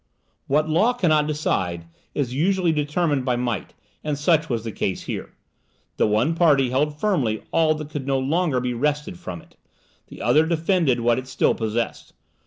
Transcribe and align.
What 0.47 0.67
law 0.67 0.93
cannot 0.93 1.27
decide, 1.27 1.85
is 2.15 2.33
usually 2.33 2.71
determined 2.71 3.23
by 3.23 3.35
might, 3.35 3.75
and 4.03 4.17
such 4.17 4.49
was 4.49 4.63
the 4.63 4.71
case 4.71 5.03
here. 5.03 5.35
The 5.97 6.07
one 6.07 6.33
party 6.33 6.71
held 6.71 6.99
firmly 6.99 7.43
all 7.51 7.75
that 7.75 7.91
could 7.91 8.07
no 8.07 8.17
longer 8.17 8.59
be 8.59 8.73
wrested 8.73 9.19
from 9.19 9.43
it 9.43 9.57
the 10.07 10.19
other 10.19 10.47
defended 10.47 11.01
what 11.01 11.19
it 11.19 11.27
still 11.27 11.53
possessed. 11.53 12.13